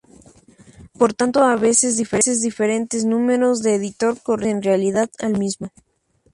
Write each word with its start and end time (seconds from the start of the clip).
Por 0.97 1.13
tanto, 1.13 1.43
a 1.43 1.55
veces 1.57 1.95
diferentes 2.41 3.05
números 3.05 3.59
de 3.61 3.75
editor 3.75 4.19
corresponden 4.19 4.57
en 4.57 4.63
realidad 4.63 5.11
al 5.19 5.37
mismo. 5.37 5.69